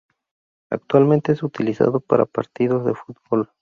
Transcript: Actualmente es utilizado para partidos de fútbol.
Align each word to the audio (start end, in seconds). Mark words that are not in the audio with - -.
Actualmente 0.71 1.31
es 1.31 1.43
utilizado 1.43 1.99
para 1.99 2.25
partidos 2.25 2.83
de 2.85 2.95
fútbol. 2.95 3.51